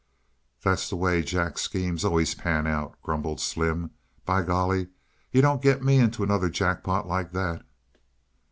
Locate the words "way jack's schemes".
0.95-2.03